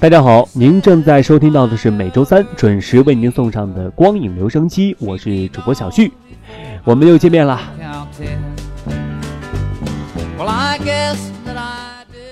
[0.00, 6.12] 大家好，您正在收听到的是每周三准时为您送上的光影留声机，我是主播小旭，
[6.84, 7.60] 我们又见面了。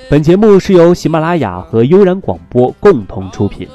[0.08, 3.68] 本节目是由喜马拉雅和悠然广播共同出品。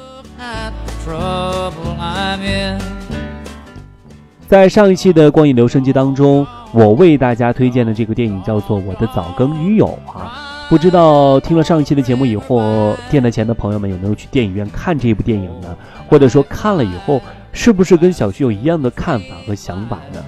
[4.48, 9.86] 在上一期的光影留声机当中，我为大家推荐的这个电影叫做《我的早更女友》
[10.18, 10.48] 啊。
[10.72, 15.76] 不知道听了上一期的节目以后，电台前的朋友们有没有去电影院看这部电影呢？
[16.08, 17.20] 或者说看了以后，
[17.52, 20.24] 是不是跟小徐有一样的看法和想法呢？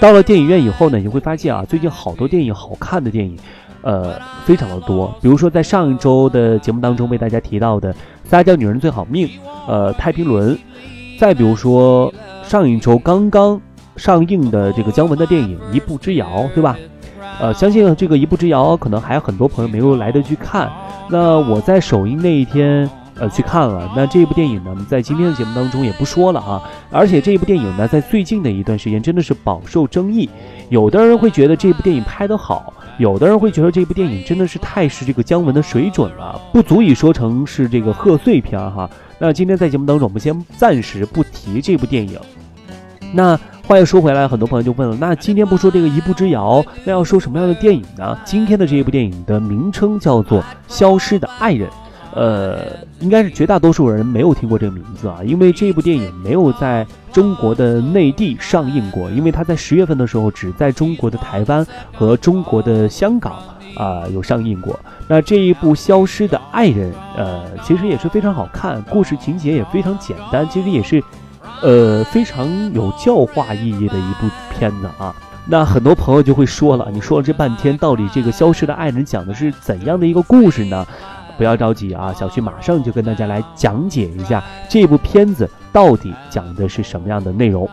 [0.00, 3.38] 到了电影院以后呢，你会发现啊，最近好多电影好看的电影，
[3.82, 5.06] 呃，非常的多。
[5.22, 9.28] 比如说在上一周的节目当中为大家提到的《撒娇女人最好命》，
[9.68, 10.52] 呃，《太平轮》，
[11.16, 13.60] 再比如说上一周刚刚。
[13.96, 16.76] 上映的这个姜文的电影《一步之遥》，对吧？
[17.38, 20.70] 呃，相信这个《一步之遥》可能还有很多朋友没有来得及看。
[21.10, 23.92] 那我在首映那一天，呃，去看了。
[23.94, 26.62] 那这部电影呢，在今天的节目当中也不说了啊。
[26.90, 30.30] 而且这部电影呢，在最近的一段时间真的是饱受争议。
[30.70, 38.88] 有的人会觉得这部电影拍得好，有的人会觉得这部电影真的是太是这个姜文的水准了，不足以说成是这个贺岁片哈。
[39.18, 42.18] 那今天在节目当中，我们先暂时不提这部电影。
[43.12, 43.38] 那。
[43.66, 48.16] 话又说回来，很多朋友就问了：那今天不说这个一步之遥，那要说什么样的电影呢？
[48.24, 51.68] 今天的这一部电影的名称叫做《消失的爱人》，
[52.14, 52.60] 呃，
[53.00, 63.32] 应该是绝大多数人没有听过这个名字啊，因为这部电影没有在中国的内地上映过，因为它在十月份的时候只在中国的台湾和中国的香港
[63.74, 64.78] 啊有上映过。
[65.08, 71.02] 那这一部《消失的爱人》，呃，其实也是非常好看，故事情节也非常简单，其实也是。
[71.62, 75.14] 呃，非常有教化意义的一部片子啊。
[75.48, 80.86] 那很多朋友就会说了，你说了这半天，到底这个消失的爱人讲的是怎样的一个故事呢？
[81.38, 87.68] 不要着急啊，小旭马上就跟大家来讲解一下这部片子到底讲的是什么样的内容。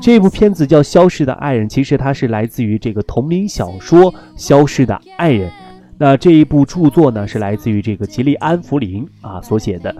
[0.00, 5.50] 这部片子叫《消失的爱人》，其实它是来自于这个同名小说《消失的爱人》。
[5.98, 9.94] 那这一部著作呢，是来自于这个吉利安·弗林啊所写的。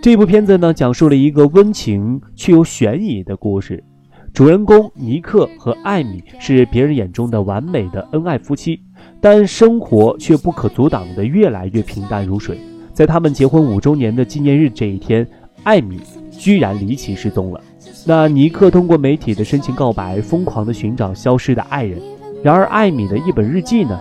[0.00, 3.84] 这部片子呢，讲述了一个温情却又悬疑的故事。
[4.32, 8.80] 主人公尼克和艾米是别人眼中的完美的恩爱夫妻，
[9.20, 12.58] 但生活却不可阻挡的越来越平淡如水。
[12.94, 15.26] 在他们结婚五周年的纪念日这一天，
[15.64, 16.00] 艾米
[16.30, 17.60] 居然离奇失踪了。
[18.04, 22.00] 那尼克通过媒体的深情告白，疯狂地寻找消失的爱人。
[22.42, 24.00] 然而，艾米的一本日记呢，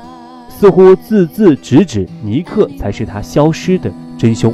[0.50, 4.52] 似乎字字直指尼克才是他消失的真凶。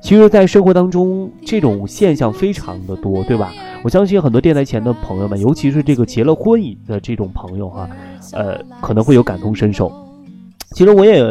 [0.00, 3.52] 其实，在生活当中，这种现象非常的多，对吧？
[3.84, 7.86] 我相信很多电台前的朋友们，尤其是这个结了婚的这种朋友哈，
[8.32, 9.92] 呃，可能会有感同身受。
[10.72, 11.22] 其实我也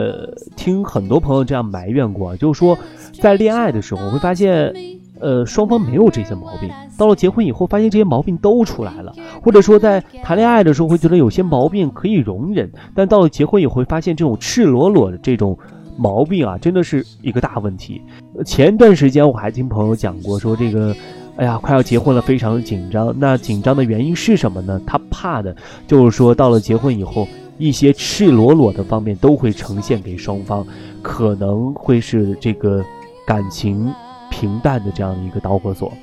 [0.56, 2.78] 听很多朋友这样埋怨过，就是说，
[3.20, 4.74] 在恋爱的时候会发现，
[5.20, 15.58] 呃，双方没有这些毛病，到了结婚以后，发现这些毛病都出来了，或者说在谈恋爱的时候会觉得有些毛病可以容忍，但到了结婚以后，会发现这种赤裸裸的这种。
[15.98, 18.02] 毛病啊，真的是一个大问题。
[18.44, 20.96] 前段时间我还听朋友讲过，说这个，
[21.36, 23.14] 哎呀，快要结婚了，非常紧张。
[23.20, 24.82] 那紧张的原因是什么呢？
[24.88, 27.28] 他怕的就是说，到了结婚以后，
[27.62, 30.66] 一些赤裸裸的方面都会呈现给双方，
[31.02, 32.84] 可能会是这个
[33.26, 33.94] 感情
[34.30, 35.94] 平淡的这样一个导火索。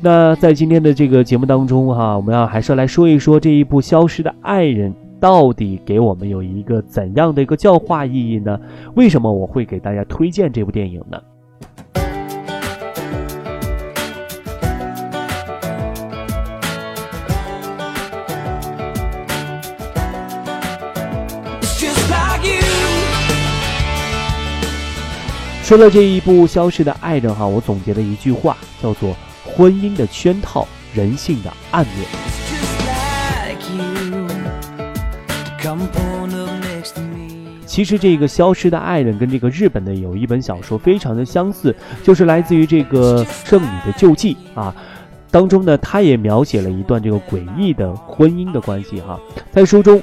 [0.00, 4.90] 那在今天的这个节目当中哈，我们要还是来说一说这一部《消失的爱人》。
[5.22, 8.58] 到底给我们有一个怎样的一个教化意义呢？
[8.96, 11.16] 为什么我会给大家推荐这部电影呢？
[25.72, 31.96] 说到这一部《消失的爱人》哈，我总结了一句话，叫做“婚姻的圈套，人性的暗面”。
[37.64, 44.74] 其实这个消失的爱人跟这个日本的有一本小说非常的相似，就是来自于这个圣女的救济啊。
[45.30, 49.18] 当中呢，他也描写了一段这个诡异的婚姻的关系哈。
[49.50, 50.02] 在书中，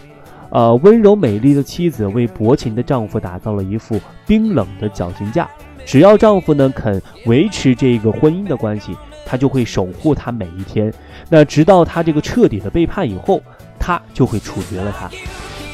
[0.50, 5.48] 呃，温柔美丽的妻子为薄情的丈夫打造了一副冰冷的绞刑架。
[5.86, 10.94] 只要丈夫呢肯维持这个婚姻的关系，她就会守护他每一天。
[11.30, 13.42] 那直到他这个彻底的背叛以后，
[13.80, 15.10] 她就会处决了他。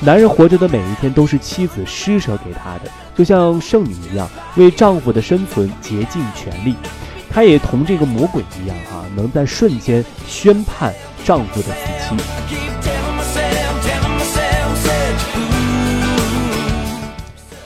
[0.01, 6.75] 男人活着的每一天都是妻子施舍给他的，就像圣女一样，为丈夫的生存竭尽全力。
[7.30, 10.94] 她也同这个魔鬼一样，哈，能在瞬间宣判
[11.24, 12.75] 丈夫的死期。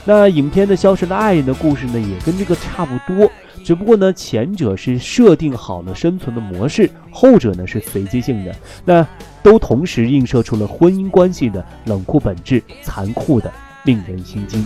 [0.04, 3.30] 那影片的《消失的爱人》的故事呢，也跟这个差不多，
[3.62, 8.54] 只不过呢，前者是设定好了生存的模式，后者呢是随机性的。
[8.84, 9.06] 那
[9.42, 13.52] 都同时映射出了婚姻关系的冷酷本质，残酷的
[13.84, 14.64] 令人心惊。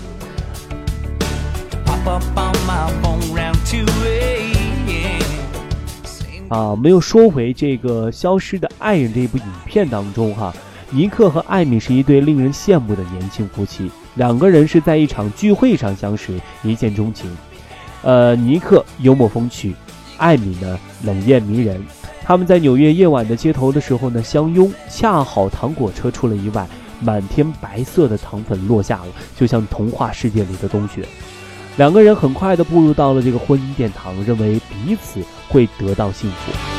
[6.49, 10.55] 啊，没有说回这个《消失的爱人》这部影片当中哈，
[10.91, 13.91] 尼克和艾米是一对令人羡慕的年轻夫妻。
[14.15, 17.37] 两个人是在一场聚会上相识，一见钟情。
[18.03, 19.75] 呃，尼克幽默风趣，
[20.19, 21.83] 艾米呢冷艳迷人。
[22.23, 26.67] 他们在纽约夜晚的街头的时候呢相拥，恰好糖果车出了意外，
[27.01, 31.07] 满天白色的糖粉落下了，就像童话世界里的冬雪。
[31.77, 36.74] 两个人很快的步入到了这个婚姻殿堂，认为彼此会得到幸福。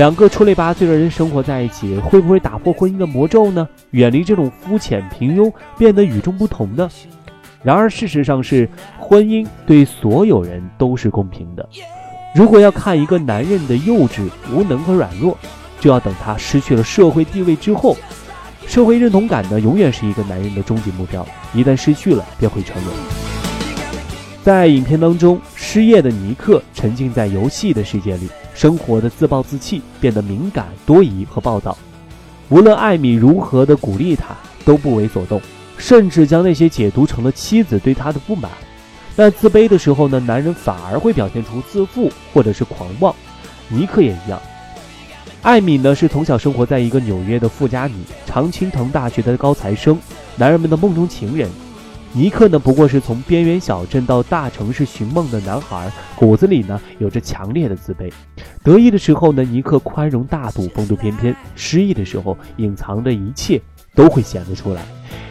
[0.00, 3.68] 两个出类拔萃的人生活在一起，会不会打破婚姻的魔咒呢？
[3.90, 6.88] 远离这种肤浅平庸，变得与众不同呢？
[7.62, 8.66] 然而，事实上是，
[8.98, 11.68] 婚姻对所有人都是公平的。
[12.34, 15.36] 如果要看一个男人的幼稚、无能和软弱，
[15.80, 17.94] 就要等他失去了社会地位之后。
[18.66, 22.96] 社会认同感呢，永远是一个男人的终极目标，一旦失去了，便会沉沦。
[24.42, 25.38] 在影片当中，
[25.72, 28.28] 失业的尼克沉浸在游戏的世界里。
[28.56, 31.78] 生活的自暴自弃，变得敏感、多疑和暴躁。
[32.48, 35.40] 无论艾米如何的鼓励他，都不为所动，
[35.78, 38.50] 甚至将那些解读成了妻子对他的不满。
[39.14, 43.14] 那自卑的时候呢，男人反而会表现出自负或者是狂妄。
[43.68, 44.42] 尼克也一样。
[45.42, 47.94] 艾米呢，是从小生活在一个纽约的富家女，
[48.26, 49.96] 常青藤大学的高材生，
[50.34, 51.48] 男人们的梦中情人。
[52.12, 58.12] 尼克呢，不过是从边缘小镇到大城市寻梦的男孩，骨子里呢有着强烈的自卑。
[58.64, 63.62] 得意的时候呢，尼克宽容大度、风度翩翩；失意的时候，隐藏的一切
[63.94, 64.82] 都会显露出来。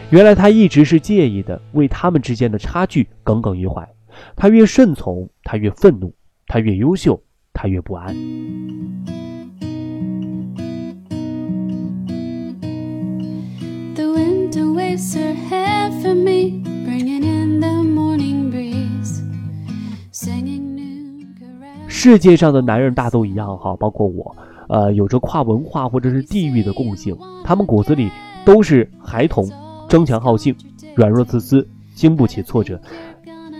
[0.08, 3.86] 原来他一直是介意的，为他们之间的差距耿耿于怀。
[4.34, 6.08] 他越顺从，他越愤怒；
[6.46, 7.22] 他越优秀，
[7.52, 8.14] 他越不安
[13.94, 16.69] the window is so heavenly。
[22.02, 24.34] 世界上的男人大都一样哈，包括我，
[24.70, 27.14] 呃，有着跨文化或者是地域的共性。
[27.44, 28.10] 他们骨子里
[28.42, 29.46] 都是孩童，
[29.86, 30.54] 争强好胜，
[30.94, 32.80] 软弱自私，经不起挫折。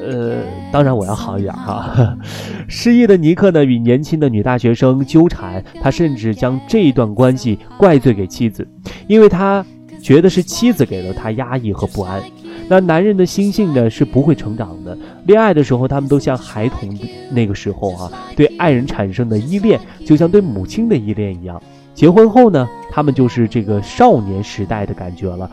[0.01, 0.39] 呃，
[0.73, 2.17] 当然我要好一点哈。
[2.67, 8.67] 失业的尼克呢，与年轻的女大学生纠缠，他甚至将这一段关系怪罪给妻子，
[9.07, 9.63] 因为他
[10.01, 12.23] 觉得是妻子给了他压抑和不安。
[12.69, 14.97] 那男人的心性呢是不会成长的。
[15.27, 21.61] 恋爱的时候，他们都像孩童的那个时候啊，对爱人产生的依恋，就像对母亲的依恋一样。
[21.95, 25.51] 结婚后呢，他们就是这个少年时代的感觉了，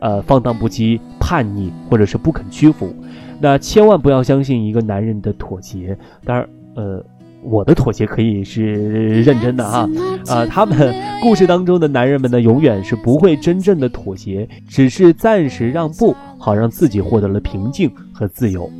[0.00, 2.94] 呃，放荡不羁、叛逆，或者是不肯屈服。
[3.40, 5.96] 那千万不要相信一个男人的妥协。
[6.24, 7.04] 当然，呃。
[7.40, 9.88] 我的妥协可以是认真的哈，
[10.26, 18.70] 啊，他们故事当中的男人们呢，永远是不会真正的妥协，只是暂时让步，好让自己获得了平静和自由。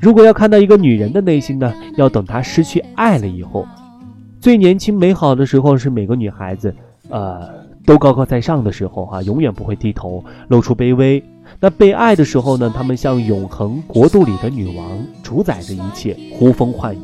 [0.00, 3.66] 如果要看到一个女人的内心呢，要等她失去爱了以后，
[4.40, 6.74] 最年轻美好的时候是每个女孩子，
[7.08, 7.62] 呃。
[7.84, 11.20] 都高高在上的时候，哈，永远不会低头，露出卑微。
[11.58, 12.72] 那被爱的时候呢？
[12.72, 16.98] 她们像永恒国度里的女王，主宰着一切，呼风唤雨。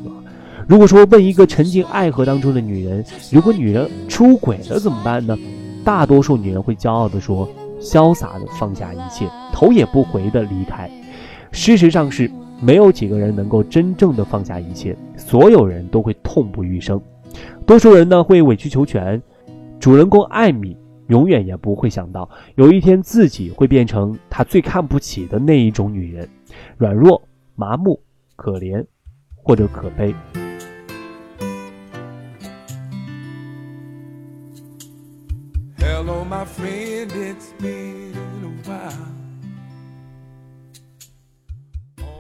[0.69, 5.35] 如果说问一个沉浸爱河当中的女人，如果女人出轨了怎么办呢？
[5.83, 7.49] 大多数女人会骄傲地说，
[7.81, 10.91] 潇洒地放下一切，头也不回地离开。
[11.53, 17.01] 事实上是没有几个人能够真正的放下一切，所有人都会痛不欲生。
[17.65, 19.21] 多数人呢会委曲求全。
[19.81, 26.29] 主人公艾米永远也不会想到，有一天自己会变成他最看不起的那一种女人，
[26.77, 27.23] 软弱、
[27.55, 27.99] 麻木、
[28.37, 28.85] 可怜，
[29.35, 30.15] 或者可悲。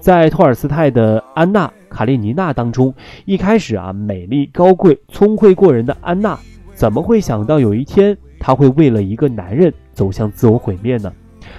[0.00, 2.94] 在托尔斯泰的《安娜·卡列尼娜》当中，
[3.26, 6.38] 一开始啊，美丽、高贵、聪慧过人的安娜，
[6.74, 11.12] 怎么会想到有一天她会为了一个男人走向自我毁灭呢？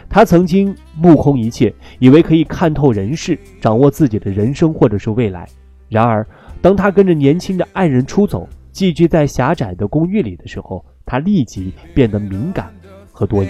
[0.10, 5.48] 她曾经目空一切，以为可以看透人世，掌握自己的人生或者是未来。
[5.88, 6.26] 然而，
[6.64, 12.74] 当她跟着年轻的爱人出走，寄居在狭窄的公寓里的时候，她立即变得敏感
[13.12, 13.48] 和多疑。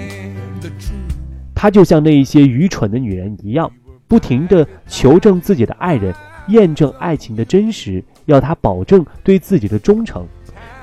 [1.54, 3.72] 她就像那一些愚蠢的女人一样。
[4.08, 6.12] 不停地求证自己的爱人，
[6.48, 10.26] 验证爱情的真实，要他保证对自己的忠诚。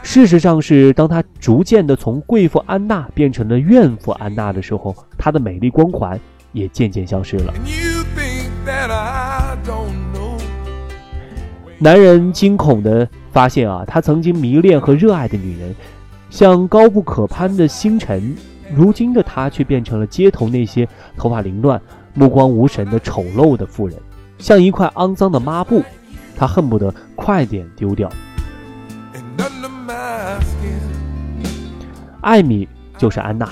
[0.00, 6.16] 事实上是，当他逐渐地从贵妇安娜变成了怨妇安娜的时候，她的美丽光环
[6.52, 7.52] 也渐渐消失了。
[11.80, 15.76] 男人惊恐地发现啊，他曾经迷恋和热爱的女人，
[16.30, 18.34] 像高不可攀的星辰，
[18.74, 20.88] 如今的他却变成了街头那些
[21.18, 21.78] 头发凌乱。
[22.14, 23.98] 目光无神的丑陋的妇人，
[24.38, 25.82] 像一块肮脏的抹布，
[26.34, 28.10] 他恨不得快点丢掉。
[32.22, 32.66] 艾米
[32.96, 33.50] 就是安娜，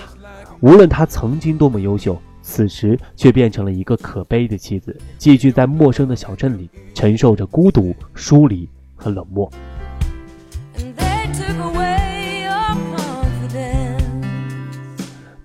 [0.60, 9.52] 无论她曾经多么优秀，此时却变成了一个可悲的妻子，寄居在陌生的小镇里，承受着孤独、疏离和冷漠。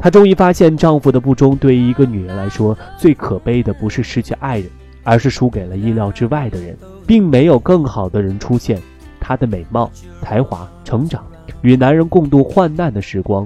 [0.02, 4.70] 她终于发现，丈夫的不忠对于一个女人来说，最可悲的不是失去爱人，
[5.04, 8.82] 而是输给了意料之外的人，并没有更好的人出现。
[9.20, 11.22] 她的美貌、才华、成长，
[11.62, 13.46] 与男人共度患难的时光，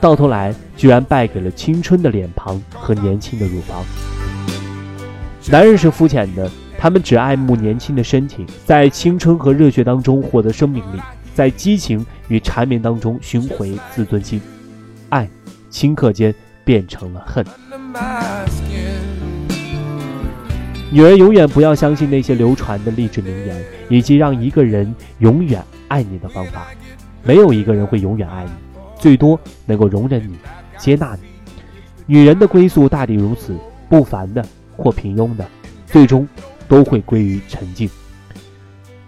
[0.00, 3.84] 到头来居然败给了青春的脸庞和年轻的乳房。
[5.50, 10.98] 男人是肤浅的，他们只爱慕年轻的身体，在青春和热血当中获得生命力，
[11.34, 14.40] 在激情与缠绵当中寻回自尊心，
[15.08, 15.28] 爱。
[15.70, 16.34] 顷刻间
[16.64, 17.46] 变成了恨。
[20.90, 26.66] 女人永远不要相信那些流传的励志名言，以及让一个人永远爱你的方法。
[27.22, 28.50] 没有一个人会永远爱你，
[28.98, 30.36] 最多能够容忍你、
[30.76, 31.28] 接纳你。
[32.06, 33.56] 女人的归宿大抵如此：
[33.88, 34.44] 不凡的
[34.76, 35.46] 或平庸的，
[35.86, 36.26] 最终
[36.66, 37.88] 都会归于沉静。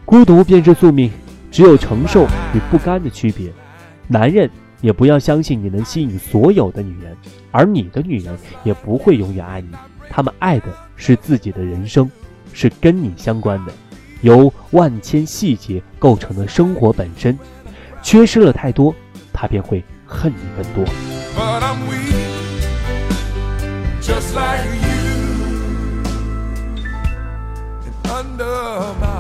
[0.05, 1.11] 孤独便是宿命，
[1.53, 3.53] 只有承受与不甘的区别。
[4.09, 4.51] 男人。
[4.83, 7.17] 也不要相信你能吸引所有的女人，
[7.53, 9.69] 而你的女人也不会永远爱你。
[10.11, 10.67] 他们爱的
[10.97, 12.11] 是自己的人生，
[12.53, 13.73] 是跟你相关的，
[14.23, 17.39] 由万千细节构成的生活本身。
[18.03, 18.93] 缺失了太多，
[19.33, 20.85] 他便会恨你更多。
[24.03, 24.91] just like you。
[28.05, 29.12] under my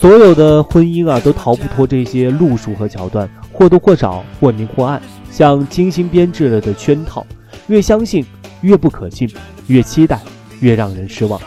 [0.00, 7.26] 所有的婚姻啊，都逃不脱这些路数和桥段，或多或少，或明或暗，像精心编制了的圈套。
[7.66, 8.24] 越相信
[8.62, 9.28] 越不可信，
[9.66, 10.20] 越期待
[10.60, 11.38] 越让人失望。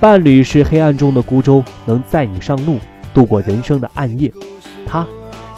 [0.00, 2.78] 伴侣是黑暗中的孤舟，能载你上路，
[3.14, 4.30] 度过人生的暗夜。
[4.84, 5.06] 他，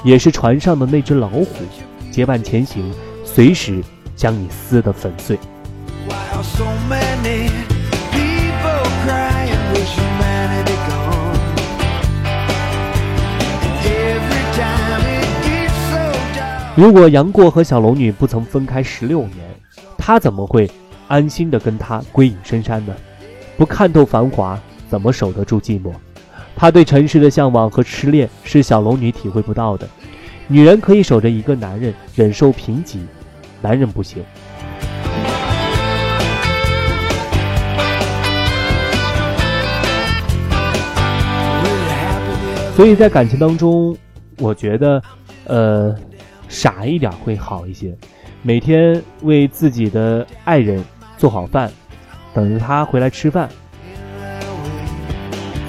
[0.04, 1.46] 也是船上的那只老虎，
[2.12, 2.92] 结伴前行，
[3.24, 3.82] 随时
[4.14, 5.36] 将你撕得粉碎。
[16.76, 19.38] 如果杨过和小龙女不曾分开十六年，
[19.96, 20.70] 他怎么会
[21.08, 22.94] 安心的跟他归隐深山呢？
[23.56, 24.60] 不看透繁华，
[24.90, 25.90] 怎么守得住寂寞？
[26.56, 29.86] 他对尘世的向往和痴恋是小龙女体会不到的。
[30.48, 32.96] 女人可以守着一个男人，忍受贫瘠，
[33.60, 34.24] 男人不行。
[42.74, 43.96] 所以在感情当中，
[44.38, 45.02] 我觉得，
[45.44, 45.94] 呃。
[46.48, 47.92] 傻一点会好一些，
[48.40, 50.82] 每天为自己的爱人
[51.18, 51.68] 做好饭，
[52.32, 53.48] 等着他回来吃饭。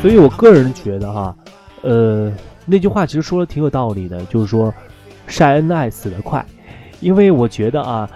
[0.01, 1.36] 所以我个人觉得哈，
[1.82, 2.32] 呃，
[2.66, 4.74] 那句话其实说的挺有道理的，就是说
[5.27, 6.46] 晒恩爱死得快，
[7.00, 8.10] 因为我觉得啊，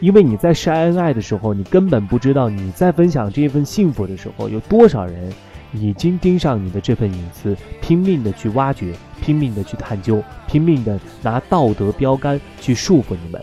[0.00, 5.32] 因为你在晒恩爱的时候，你根本不知道你在分享这份幸福的时候，有多少人
[5.72, 8.92] 已经盯上你的这份隐私，拼命的去挖掘。
[9.22, 13.40] 拼命的去探究，拼命的拿道德标杆去束缚你们，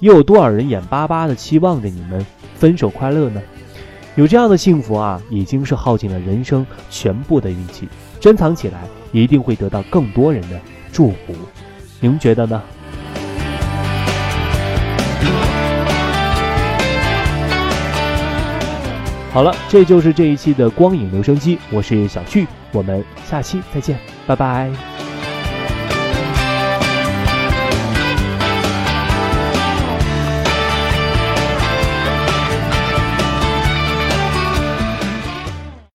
[0.00, 3.40] 又有多少人眼巴巴的期望着你们分手快乐呢？
[4.16, 7.88] 有这样的幸福啊，已经是耗尽了人生全部的运气，
[8.20, 10.60] 珍藏起来一定会得到更多人的
[10.92, 11.34] 祝福。
[11.98, 12.62] 您觉得呢？
[19.32, 24.93] 好了，这就是这一期的光影留声机，我是小旭，我们下期再见，拜拜。